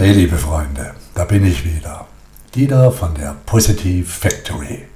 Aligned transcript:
Hey 0.00 0.12
liebe 0.12 0.38
Freunde, 0.38 0.94
da 1.14 1.26
bin 1.26 1.44
ich 1.44 1.62
wieder. 1.62 2.06
Dieter 2.54 2.90
von 2.90 3.14
der 3.14 3.36
Positive 3.44 4.08
Factory. 4.08 4.88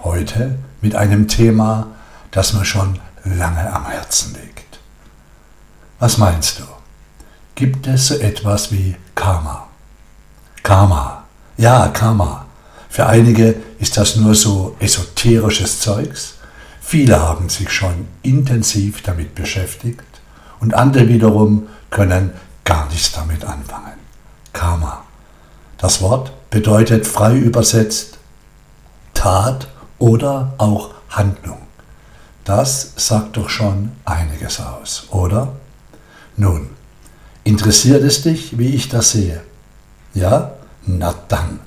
Heute 0.00 0.58
mit 0.80 0.96
einem 0.96 1.28
Thema, 1.28 1.86
das 2.32 2.52
mir 2.52 2.64
schon 2.64 2.98
lange 3.22 3.72
am 3.72 3.86
Herzen 3.86 4.34
liegt. 4.42 4.80
Was 6.00 6.18
meinst 6.18 6.58
du? 6.58 6.64
Gibt 7.54 7.86
es 7.86 8.08
so 8.08 8.16
etwas 8.16 8.72
wie 8.72 8.96
Karma? 9.14 9.68
Karma. 10.64 11.22
Ja, 11.56 11.86
Karma. 11.86 12.46
Für 12.88 13.06
einige 13.06 13.54
ist 13.78 13.98
das 13.98 14.16
nur 14.16 14.34
so 14.34 14.74
esoterisches 14.80 15.78
Zeugs. 15.78 16.34
Viele 16.80 17.20
haben 17.20 17.48
sich 17.50 17.70
schon 17.70 18.08
intensiv 18.22 19.02
damit 19.02 19.36
beschäftigt 19.36 20.02
und 20.58 20.74
andere 20.74 21.06
wiederum 21.06 21.68
können 21.90 22.32
gar 22.64 22.88
nichts 22.88 23.12
damit 23.12 23.44
anfangen. 23.44 24.09
Karma. 24.52 25.04
Das 25.78 26.02
Wort 26.02 26.32
bedeutet 26.50 27.06
frei 27.06 27.36
übersetzt 27.36 28.18
Tat 29.14 29.68
oder 29.98 30.54
auch 30.58 30.90
Handlung. 31.10 31.58
Das 32.44 32.92
sagt 32.96 33.36
doch 33.36 33.48
schon 33.48 33.92
einiges 34.04 34.60
aus, 34.60 35.06
oder? 35.10 35.52
Nun, 36.36 36.70
interessiert 37.44 38.02
es 38.02 38.22
dich, 38.22 38.58
wie 38.58 38.74
ich 38.74 38.88
das 38.88 39.12
sehe? 39.12 39.42
Ja? 40.14 40.52
Na 40.86 41.14
dann, 41.28 41.60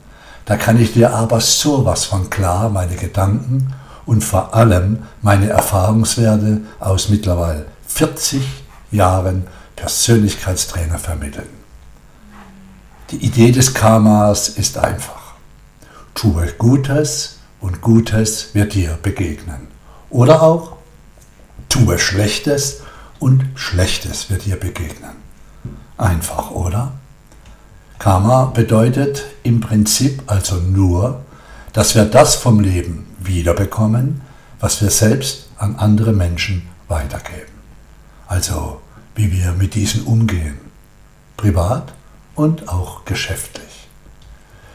da 0.46 0.58
kann 0.58 0.82
ich 0.82 0.94
dir 0.94 1.14
aber 1.14 1.40
sowas 1.40 2.06
von 2.06 2.30
klar 2.30 2.70
meine 2.70 2.96
Gedanken 2.96 3.74
und 4.06 4.24
vor 4.24 4.54
allem 4.54 5.04
meine 5.22 5.50
Erfahrungswerte 5.50 6.62
aus 6.80 7.10
mittlerweile 7.10 7.66
40 7.88 8.42
Jahren 8.92 9.48
Persönlichkeitstrainer 9.76 10.98
vermitteln. 10.98 11.63
Die 13.14 13.28
Idee 13.28 13.52
des 13.52 13.76
Karmas 13.76 14.50
ist 14.50 14.76
einfach. 14.80 15.36
Tue 16.16 16.52
Gutes 16.58 17.38
und 17.62 17.80
Gutes 17.80 18.56
wird 18.56 18.74
dir 18.74 18.98
begegnen. 19.04 19.68
Oder 20.10 20.42
auch 20.42 20.78
tue 21.70 22.00
Schlechtes 22.00 22.82
und 23.20 23.46
Schlechtes 23.54 24.32
wird 24.32 24.46
dir 24.46 24.56
begegnen. 24.56 25.12
Einfach, 25.96 26.50
oder? 26.50 26.94
Karma 28.00 28.46
bedeutet 28.46 29.26
im 29.44 29.60
Prinzip 29.60 30.24
also 30.26 30.56
nur, 30.56 31.22
dass 31.72 31.94
wir 31.94 32.06
das 32.06 32.34
vom 32.34 32.62
Leben 32.62 33.06
wiederbekommen, 33.20 34.22
was 34.60 34.82
wir 34.82 34.90
selbst 34.90 35.50
an 35.58 35.76
andere 35.76 36.14
Menschen 36.14 36.68
weitergeben. 36.88 37.54
Also 38.26 38.82
wie 39.14 39.32
wir 39.32 39.52
mit 39.52 39.76
diesen 39.76 40.02
umgehen. 40.02 40.58
Privat 41.38 41.94
und 42.36 42.70
auch 42.70 43.06
geschäftlich. 43.06 43.88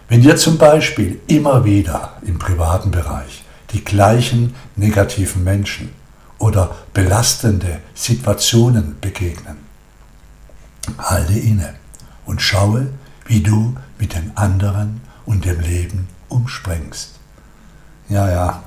Wenn 0.08 0.22
dir 0.22 0.36
zum 0.36 0.58
Beispiel 0.58 1.20
immer 1.26 1.64
wieder 1.64 2.14
im 2.22 2.38
privaten 2.38 2.90
Bereich 2.90 3.44
die 3.70 3.84
gleichen 3.84 4.54
negativen 4.76 5.44
Menschen 5.44 5.92
oder 6.38 6.76
belastende 6.94 7.80
Situationen 7.94 8.96
begegnen, 9.00 9.58
halte 10.98 11.38
inne 11.38 11.74
und 12.24 12.40
schaue, 12.40 12.88
wie 13.26 13.42
du 13.42 13.76
mit 13.98 14.14
den 14.14 14.34
anderen 14.36 15.02
und 15.26 15.44
dem 15.44 15.60
Leben 15.60 16.08
umspringst. 16.30 17.18
Ja, 18.08 18.30
ja, 18.30 18.62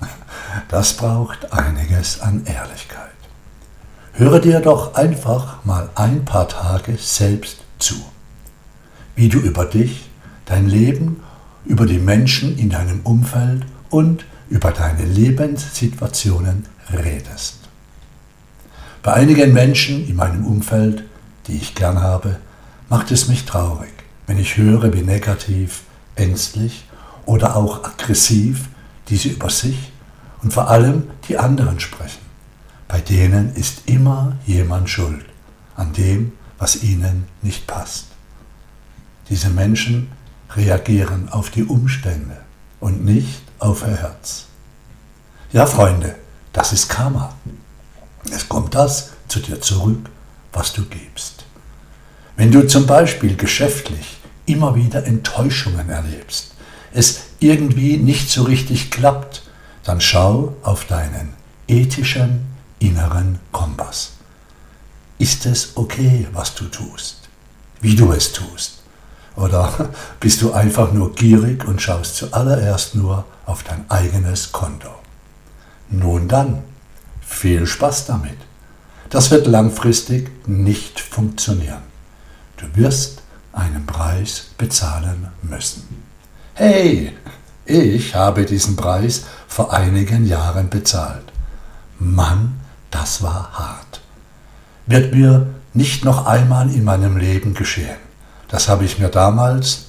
das 0.69 0.93
braucht 0.93 1.51
einiges 1.51 2.21
an 2.21 2.45
Ehrlichkeit. 2.45 3.09
Höre 4.13 4.39
dir 4.39 4.59
doch 4.59 4.93
einfach 4.93 5.65
mal 5.65 5.89
ein 5.95 6.25
paar 6.25 6.47
Tage 6.47 6.97
selbst 6.97 7.57
zu 7.79 7.95
wie 9.21 9.29
du 9.29 9.37
über 9.37 9.65
dich, 9.65 10.09
dein 10.45 10.67
Leben, 10.67 11.21
über 11.65 11.85
die 11.85 11.99
Menschen 11.99 12.57
in 12.57 12.71
deinem 12.71 13.01
Umfeld 13.01 13.61
und 13.91 14.25
über 14.49 14.71
deine 14.71 15.05
Lebenssituationen 15.05 16.65
redest. 16.91 17.57
Bei 19.03 19.13
einigen 19.13 19.53
Menschen 19.53 20.07
in 20.07 20.15
meinem 20.15 20.43
Umfeld, 20.43 21.03
die 21.45 21.55
ich 21.55 21.75
gern 21.75 22.01
habe, 22.01 22.37
macht 22.89 23.11
es 23.11 23.27
mich 23.27 23.45
traurig, 23.45 23.93
wenn 24.25 24.39
ich 24.39 24.57
höre, 24.57 24.91
wie 24.91 25.03
negativ, 25.03 25.83
ängstlich 26.15 26.85
oder 27.27 27.55
auch 27.55 27.83
aggressiv 27.83 28.69
diese 29.07 29.29
über 29.29 29.51
sich 29.51 29.91
und 30.41 30.51
vor 30.51 30.67
allem 30.67 31.03
die 31.29 31.37
anderen 31.37 31.79
sprechen. 31.79 32.25
Bei 32.87 32.99
denen 32.99 33.53
ist 33.53 33.83
immer 33.85 34.35
jemand 34.47 34.89
schuld 34.89 35.25
an 35.75 35.93
dem, 35.93 36.31
was 36.57 36.81
ihnen 36.81 37.25
nicht 37.43 37.67
passt. 37.67 38.10
Diese 39.31 39.49
Menschen 39.49 40.11
reagieren 40.57 41.29
auf 41.29 41.51
die 41.51 41.63
Umstände 41.63 42.35
und 42.81 43.05
nicht 43.05 43.41
auf 43.59 43.81
ihr 43.83 43.95
Herz. 43.95 44.47
Ja, 45.53 45.65
Freunde, 45.65 46.15
das 46.51 46.73
ist 46.73 46.89
Karma. 46.89 47.33
Es 48.29 48.49
kommt 48.49 48.75
das 48.75 49.11
zu 49.29 49.39
dir 49.39 49.61
zurück, 49.61 50.09
was 50.51 50.73
du 50.73 50.83
gibst. 50.83 51.45
Wenn 52.35 52.51
du 52.51 52.67
zum 52.67 52.85
Beispiel 52.85 53.37
geschäftlich 53.37 54.17
immer 54.47 54.75
wieder 54.75 55.05
Enttäuschungen 55.05 55.89
erlebst, 55.89 56.51
es 56.91 57.21
irgendwie 57.39 57.95
nicht 57.95 58.29
so 58.29 58.43
richtig 58.43 58.91
klappt, 58.91 59.43
dann 59.85 60.01
schau 60.01 60.57
auf 60.61 60.83
deinen 60.87 61.31
ethischen 61.69 62.47
inneren 62.79 63.39
Kompass. 63.53 64.11
Ist 65.19 65.45
es 65.45 65.77
okay, 65.77 66.27
was 66.33 66.53
du 66.53 66.65
tust, 66.65 67.29
wie 67.79 67.95
du 67.95 68.11
es 68.11 68.33
tust? 68.33 68.80
Oder 69.35 69.89
bist 70.19 70.41
du 70.41 70.53
einfach 70.53 70.91
nur 70.91 71.13
gierig 71.13 71.65
und 71.65 71.81
schaust 71.81 72.15
zuallererst 72.15 72.95
nur 72.95 73.25
auf 73.45 73.63
dein 73.63 73.89
eigenes 73.89 74.51
Konto? 74.51 74.89
Nun 75.89 76.27
dann, 76.27 76.63
viel 77.21 77.65
Spaß 77.65 78.05
damit. 78.07 78.37
Das 79.09 79.31
wird 79.31 79.47
langfristig 79.47 80.31
nicht 80.47 80.99
funktionieren. 80.99 81.81
Du 82.57 82.65
wirst 82.75 83.21
einen 83.53 83.85
Preis 83.85 84.47
bezahlen 84.57 85.27
müssen. 85.41 86.03
Hey, 86.53 87.13
ich 87.65 88.15
habe 88.15 88.45
diesen 88.45 88.75
Preis 88.75 89.23
vor 89.47 89.73
einigen 89.73 90.25
Jahren 90.25 90.69
bezahlt. 90.69 91.23
Mann, 91.99 92.59
das 92.89 93.21
war 93.21 93.51
hart. 93.53 94.01
Wird 94.85 95.13
mir 95.13 95.47
nicht 95.73 96.05
noch 96.05 96.25
einmal 96.25 96.69
in 96.69 96.83
meinem 96.83 97.17
Leben 97.17 97.53
geschehen. 97.53 97.97
Das 98.51 98.67
habe 98.67 98.83
ich 98.83 98.99
mir 98.99 99.07
damals, 99.07 99.85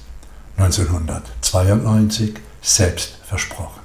1992, 0.57 2.35
selbst 2.61 3.17
versprochen. 3.25 3.81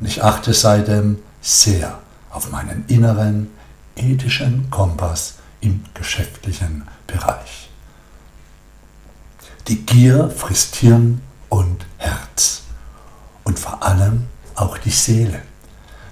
Und 0.00 0.06
ich 0.06 0.24
achte 0.24 0.54
seitdem 0.54 1.18
sehr 1.42 1.98
auf 2.30 2.50
meinen 2.50 2.86
inneren 2.88 3.48
ethischen 3.96 4.70
Kompass 4.70 5.34
im 5.60 5.84
geschäftlichen 5.92 6.88
Bereich. 7.06 7.68
Die 9.68 9.84
Gier 9.84 10.30
frisst 10.30 10.76
Hirn 10.76 11.20
und 11.50 11.84
Herz 11.98 12.62
und 13.44 13.58
vor 13.58 13.82
allem 13.82 14.28
auch 14.54 14.78
die 14.78 14.90
Seele. 14.90 15.42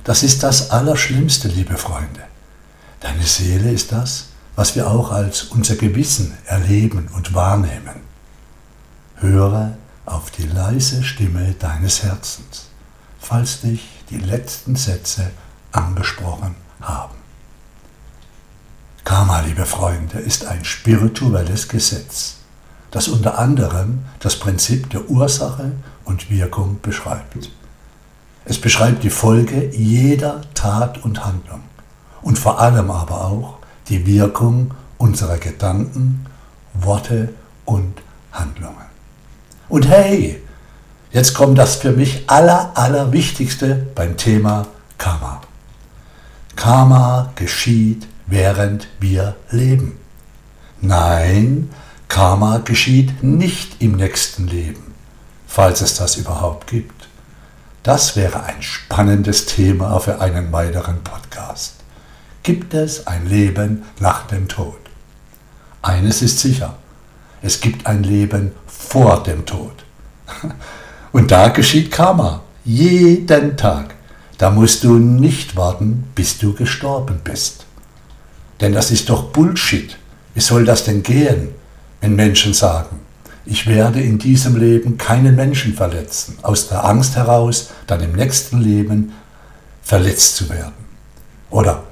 Das 0.04 0.22
ist 0.22 0.42
das 0.42 0.70
Allerschlimmste, 0.70 1.48
liebe 1.48 1.78
Freunde. 1.78 2.20
Deine 3.00 3.22
Seele 3.22 3.70
ist 3.70 3.92
das, 3.92 4.26
was 4.58 4.74
wir 4.74 4.90
auch 4.90 5.12
als 5.12 5.44
unser 5.44 5.76
Gewissen 5.76 6.36
erleben 6.44 7.08
und 7.14 7.32
wahrnehmen. 7.32 8.00
Höre 9.14 9.76
auf 10.04 10.32
die 10.32 10.48
leise 10.48 11.04
Stimme 11.04 11.54
deines 11.60 12.02
Herzens, 12.02 12.66
falls 13.20 13.60
dich 13.60 13.88
die 14.10 14.18
letzten 14.18 14.74
Sätze 14.74 15.30
angesprochen 15.70 16.56
haben. 16.80 17.14
Karma, 19.04 19.42
liebe 19.42 19.64
Freunde, 19.64 20.18
ist 20.18 20.44
ein 20.46 20.64
spirituelles 20.64 21.68
Gesetz, 21.68 22.38
das 22.90 23.06
unter 23.06 23.38
anderem 23.38 24.06
das 24.18 24.34
Prinzip 24.34 24.90
der 24.90 25.08
Ursache 25.08 25.70
und 26.04 26.32
Wirkung 26.32 26.80
beschreibt. 26.82 27.48
Es 28.44 28.60
beschreibt 28.60 29.04
die 29.04 29.10
Folge 29.10 29.70
jeder 29.70 30.40
Tat 30.54 31.04
und 31.04 31.24
Handlung 31.24 31.60
und 32.22 32.40
vor 32.40 32.58
allem 32.58 32.90
aber 32.90 33.24
auch 33.24 33.57
die 33.88 34.06
Wirkung 34.06 34.72
unserer 34.98 35.38
Gedanken, 35.38 36.26
Worte 36.74 37.30
und 37.64 38.02
Handlungen. 38.32 38.86
Und 39.68 39.88
hey, 39.88 40.40
jetzt 41.12 41.34
kommt 41.34 41.58
das 41.58 41.76
für 41.76 41.92
mich 41.92 42.24
aller, 42.28 42.72
aller 42.74 43.12
Wichtigste 43.12 43.86
beim 43.94 44.16
Thema 44.16 44.66
Karma. 44.96 45.40
Karma 46.56 47.32
geschieht, 47.36 48.06
während 48.26 48.88
wir 49.00 49.36
leben. 49.50 49.98
Nein, 50.80 51.70
Karma 52.08 52.58
geschieht 52.58 53.22
nicht 53.22 53.80
im 53.80 53.92
nächsten 53.92 54.48
Leben, 54.48 54.94
falls 55.46 55.80
es 55.80 55.94
das 55.94 56.16
überhaupt 56.16 56.66
gibt. 56.66 57.08
Das 57.82 58.16
wäre 58.16 58.42
ein 58.42 58.60
spannendes 58.62 59.46
Thema 59.46 59.98
für 60.00 60.20
einen 60.20 60.52
weiteren 60.52 61.02
Podcast 61.02 61.27
gibt 62.48 62.72
es 62.72 63.06
ein 63.06 63.26
Leben 63.26 63.82
nach 64.00 64.26
dem 64.26 64.48
Tod. 64.48 64.78
Eines 65.82 66.22
ist 66.22 66.38
sicher, 66.38 66.78
es 67.42 67.60
gibt 67.60 67.86
ein 67.86 68.02
Leben 68.02 68.52
vor 68.66 69.22
dem 69.22 69.44
Tod. 69.44 69.74
Und 71.12 71.30
da 71.30 71.48
geschieht 71.48 71.90
Karma, 71.90 72.40
jeden 72.64 73.58
Tag. 73.58 73.96
Da 74.38 74.50
musst 74.50 74.82
du 74.82 74.94
nicht 74.94 75.56
warten, 75.56 76.04
bis 76.14 76.38
du 76.38 76.54
gestorben 76.54 77.20
bist. 77.22 77.66
Denn 78.62 78.72
das 78.72 78.90
ist 78.92 79.10
doch 79.10 79.24
Bullshit. 79.24 79.98
Wie 80.32 80.40
soll 80.40 80.64
das 80.64 80.84
denn 80.84 81.02
gehen, 81.02 81.50
wenn 82.00 82.16
Menschen 82.16 82.54
sagen, 82.54 83.00
ich 83.44 83.66
werde 83.66 84.00
in 84.00 84.18
diesem 84.18 84.56
Leben 84.56 84.96
keinen 84.96 85.36
Menschen 85.36 85.74
verletzen, 85.74 86.38
aus 86.40 86.70
der 86.70 86.86
Angst 86.86 87.14
heraus, 87.14 87.72
dann 87.86 88.00
im 88.00 88.12
nächsten 88.12 88.62
Leben 88.62 89.12
verletzt 89.82 90.36
zu 90.36 90.48
werden. 90.48 90.72
Oder 91.50 91.84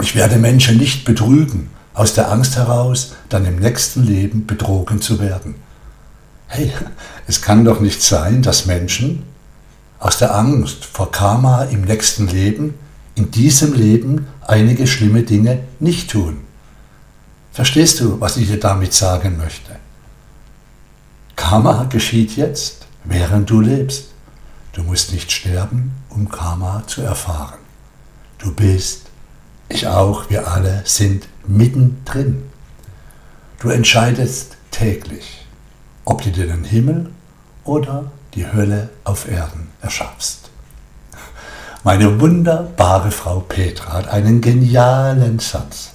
ich 0.00 0.14
werde 0.14 0.36
Menschen 0.36 0.76
nicht 0.76 1.04
betrügen, 1.04 1.70
aus 1.94 2.14
der 2.14 2.30
Angst 2.30 2.56
heraus, 2.56 3.14
dann 3.28 3.44
im 3.44 3.56
nächsten 3.56 4.02
Leben 4.04 4.46
betrogen 4.46 5.00
zu 5.00 5.20
werden. 5.20 5.54
Hey, 6.48 6.72
es 7.26 7.40
kann 7.40 7.64
doch 7.64 7.80
nicht 7.80 8.02
sein, 8.02 8.42
dass 8.42 8.66
Menschen 8.66 9.22
aus 9.98 10.18
der 10.18 10.34
Angst 10.34 10.84
vor 10.84 11.10
Karma 11.12 11.64
im 11.64 11.82
nächsten 11.82 12.28
Leben 12.28 12.74
in 13.14 13.30
diesem 13.30 13.72
Leben 13.72 14.26
einige 14.42 14.86
schlimme 14.86 15.22
Dinge 15.22 15.60
nicht 15.78 16.10
tun. 16.10 16.38
Verstehst 17.52 18.00
du, 18.00 18.20
was 18.20 18.36
ich 18.36 18.48
dir 18.48 18.58
damit 18.58 18.92
sagen 18.92 19.36
möchte? 19.36 19.76
Karma 21.36 21.84
geschieht 21.84 22.36
jetzt, 22.36 22.86
während 23.04 23.48
du 23.48 23.60
lebst. 23.60 24.06
Du 24.72 24.82
musst 24.82 25.12
nicht 25.12 25.30
sterben, 25.30 25.92
um 26.10 26.28
Karma 26.28 26.82
zu 26.86 27.02
erfahren. 27.02 27.60
Du 28.38 28.52
bist, 28.52 29.06
ich 29.68 29.86
auch, 29.86 30.30
wir 30.30 30.48
alle 30.48 30.82
sind 30.84 31.28
mittendrin. 31.46 32.42
Du 33.60 33.70
entscheidest 33.70 34.56
täglich, 34.70 35.46
ob 36.04 36.22
du 36.22 36.30
dir 36.30 36.46
den 36.46 36.64
Himmel 36.64 37.10
oder 37.64 38.10
die 38.34 38.50
Hölle 38.50 38.90
auf 39.04 39.28
Erden 39.28 39.68
erschaffst. 39.80 40.50
Meine 41.82 42.20
wunderbare 42.20 43.10
Frau 43.10 43.40
Petra 43.40 43.92
hat 43.92 44.08
einen 44.08 44.40
genialen 44.40 45.38
Satz, 45.38 45.92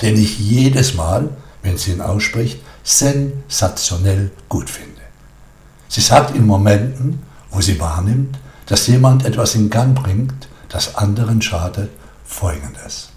den 0.00 0.16
ich 0.16 0.38
jedes 0.38 0.94
Mal, 0.94 1.28
wenn 1.62 1.76
sie 1.76 1.92
ihn 1.92 2.00
ausspricht, 2.00 2.60
sensationell 2.82 4.30
gut 4.48 4.70
finde. 4.70 4.90
Sie 5.88 6.00
sagt 6.00 6.34
in 6.34 6.46
Momenten, 6.46 7.22
wo 7.50 7.60
sie 7.60 7.78
wahrnimmt, 7.80 8.38
dass 8.66 8.86
jemand 8.86 9.24
etwas 9.24 9.54
in 9.54 9.70
Gang 9.70 9.94
bringt, 9.94 10.48
das 10.68 10.96
anderen 10.96 11.40
schadet, 11.40 11.90
folgendes. 12.24 13.10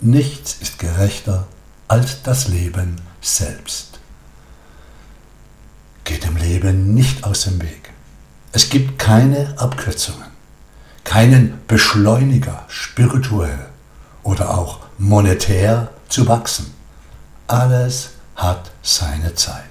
Nichts 0.00 0.56
ist 0.60 0.78
gerechter 0.78 1.46
als 1.88 2.22
das 2.22 2.48
Leben 2.48 2.96
selbst. 3.20 3.98
Geht 6.04 6.24
dem 6.24 6.36
Leben 6.36 6.94
nicht 6.94 7.24
aus 7.24 7.44
dem 7.44 7.60
Weg. 7.60 7.92
Es 8.52 8.68
gibt 8.68 8.98
keine 8.98 9.54
Abkürzungen, 9.58 10.30
keinen 11.04 11.60
Beschleuniger 11.66 12.64
spirituell 12.68 13.66
oder 14.22 14.56
auch 14.56 14.80
monetär 14.98 15.90
zu 16.08 16.26
wachsen. 16.26 16.74
Alles 17.46 18.10
hat 18.36 18.70
seine 18.82 19.34
Zeit. 19.34 19.64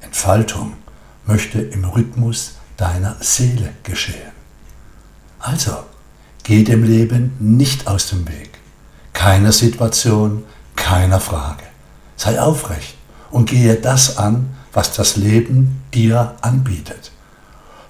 Entfaltung 0.00 0.74
möchte 1.26 1.60
im 1.60 1.84
Rhythmus 1.84 2.52
deiner 2.76 3.16
Seele 3.20 3.72
geschehen. 3.82 4.32
Also, 5.38 5.84
geh 6.44 6.62
dem 6.62 6.84
Leben 6.84 7.32
nicht 7.40 7.88
aus 7.88 8.08
dem 8.08 8.28
Weg 8.28 8.54
keiner 9.24 9.52
Situation, 9.52 10.44
keiner 10.76 11.18
Frage. 11.18 11.62
Sei 12.16 12.38
aufrecht 12.38 12.96
und 13.30 13.48
gehe 13.48 13.76
das 13.76 14.18
an, 14.18 14.54
was 14.74 14.92
das 14.92 15.16
Leben 15.16 15.80
dir 15.94 16.34
anbietet. 16.42 17.10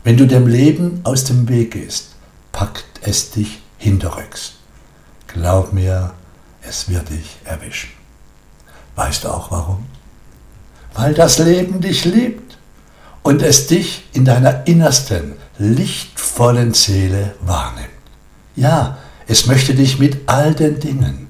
Wenn 0.04 0.16
du 0.16 0.26
dem 0.26 0.46
Leben 0.46 1.00
aus 1.02 1.24
dem 1.24 1.48
Weg 1.48 1.72
gehst, 1.72 2.10
packt 2.52 3.00
es 3.00 3.30
dich 3.32 3.62
hinterrücks. 3.78 4.52
Glaub 5.26 5.72
mir, 5.72 6.12
es 6.62 6.88
wird 6.88 7.10
dich 7.10 7.38
erwischen. 7.44 7.90
Weißt 8.94 9.24
du 9.24 9.28
auch 9.28 9.50
warum? 9.50 9.86
Weil 10.94 11.14
das 11.14 11.38
Leben 11.38 11.80
dich 11.80 12.04
liebt 12.04 12.58
und 13.22 13.42
es 13.42 13.66
dich 13.66 14.04
in 14.12 14.24
deiner 14.24 14.66
innersten, 14.68 15.32
lichtvollen 15.58 16.74
Seele 16.74 17.34
wahrnimmt. 17.40 17.93
Ja, 18.56 18.98
es 19.26 19.46
möchte 19.46 19.74
dich 19.74 19.98
mit 19.98 20.28
all 20.28 20.54
den 20.54 20.78
Dingen, 20.80 21.28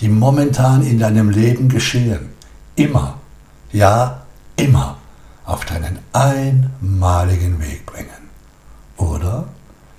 die 0.00 0.08
momentan 0.08 0.82
in 0.82 0.98
deinem 0.98 1.30
Leben 1.30 1.68
geschehen, 1.68 2.30
immer, 2.74 3.18
ja, 3.72 4.22
immer 4.56 4.98
auf 5.44 5.64
deinen 5.64 5.98
einmaligen 6.12 7.60
Weg 7.60 7.86
bringen 7.86 8.30
oder 8.96 9.46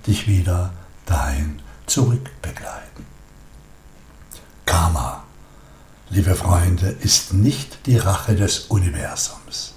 dich 0.05 0.27
wieder 0.27 0.71
dahin 1.05 1.61
zurückbegleiten. 1.85 3.05
Karma, 4.65 5.23
liebe 6.09 6.35
Freunde, 6.35 6.87
ist 6.87 7.33
nicht 7.33 7.85
die 7.85 7.97
Rache 7.97 8.35
des 8.35 8.65
Universums. 8.67 9.73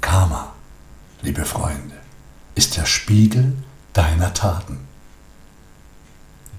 Karma, 0.00 0.52
liebe 1.22 1.44
Freunde, 1.44 1.96
ist 2.54 2.76
der 2.76 2.86
Spiegel 2.86 3.56
deiner 3.92 4.32
Taten. 4.32 4.93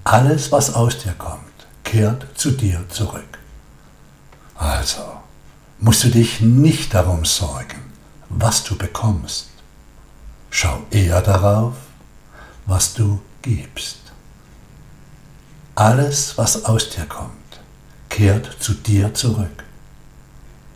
Alles, 0.06 0.52
was 0.52 0.72
aus 0.72 0.98
dir 0.98 1.14
kommt, 1.14 1.66
kehrt 1.82 2.28
zu 2.36 2.52
dir 2.52 2.88
zurück. 2.88 3.40
Also 4.54 5.02
musst 5.80 6.04
du 6.04 6.10
dich 6.10 6.40
nicht 6.40 6.94
darum 6.94 7.24
sorgen, 7.24 7.92
was 8.28 8.62
du 8.62 8.78
bekommst. 8.78 9.48
Schau 10.48 10.86
eher 10.92 11.20
darauf, 11.22 11.74
was 12.66 12.94
du 12.94 13.20
gibst. 13.42 13.98
Alles, 15.74 16.38
was 16.38 16.64
aus 16.64 16.90
dir 16.90 17.06
kommt, 17.06 17.60
kehrt 18.08 18.62
zu 18.62 18.74
dir 18.74 19.12
zurück. 19.12 19.64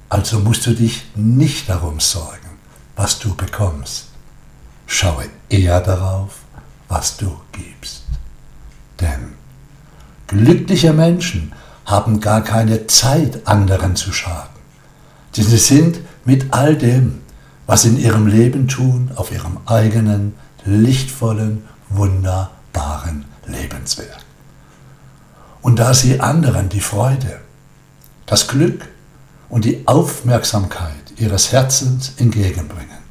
Also 0.09 0.41
musst 0.41 0.67
du 0.67 0.75
dich 0.75 1.05
nicht 1.15 1.69
darum 1.69 2.01
sorgen, 2.01 2.59
was 2.97 3.21
du 3.21 3.37
bekommst. 3.37 4.07
Schaue 4.89 5.31
eher 5.49 5.81
darauf, 5.81 6.33
was 6.89 7.17
du 7.17 7.41
gibst. 7.53 8.00
Glückliche 10.31 10.93
Menschen 10.93 11.51
haben 11.85 12.21
gar 12.21 12.45
keine 12.45 12.87
Zeit, 12.87 13.49
anderen 13.49 13.97
zu 13.97 14.13
schaden. 14.13 14.55
Denn 15.37 15.45
sie 15.45 15.59
sind 15.59 15.99
mit 16.25 16.53
all 16.53 16.77
dem, 16.77 17.23
was 17.67 17.83
sie 17.83 17.89
in 17.89 17.99
ihrem 17.99 18.29
Leben 18.29 18.69
tun, 18.69 19.11
auf 19.17 19.33
ihrem 19.33 19.59
eigenen, 19.67 20.37
lichtvollen, 20.65 21.65
wunderbaren 21.89 23.25
Lebenswerk. 23.45 24.25
Und 25.63 25.81
da 25.81 25.95
sie 25.95 26.21
anderen 26.21 26.69
die 26.69 26.81
Freude, 26.81 27.41
das 28.27 28.47
Glück 28.47 28.89
und 29.49 29.65
die 29.65 29.83
Aufmerksamkeit 29.89 30.95
ihres 31.17 31.51
Herzens 31.51 32.13
entgegenbringen, 32.19 33.03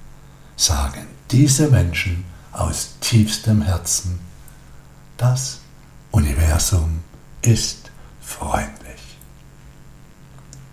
sagen 0.55 1.05
diese 1.32 1.67
Menschen 1.67 2.24
aus 2.53 2.91
tiefstem 3.01 3.62
Herzen, 3.62 4.20
das 5.17 5.60
Universum 6.12 6.99
ist 7.41 7.91
freundlich. 8.22 9.17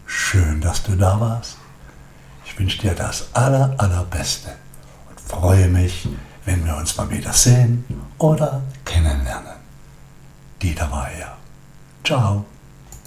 Schön, 0.07 0.61
dass 0.61 0.83
du 0.83 0.97
da 0.97 1.21
warst. 1.21 1.57
Ich 2.45 2.59
wünsche 2.59 2.79
dir 2.79 2.95
das 2.95 3.35
aller, 3.35 3.75
allerbeste 3.79 4.51
und 5.09 5.21
freue 5.21 5.69
mich, 5.69 6.09
wenn 6.45 6.65
wir 6.65 6.77
uns 6.77 6.97
mal 6.97 7.11
wieder 7.11 7.33
sehen 7.33 7.85
oder 8.19 8.63
kennenlernen. 8.85 9.57
Dieter 10.63 10.91
war 10.91 11.09
hier. 11.09 11.33
Ciao. 12.05 12.45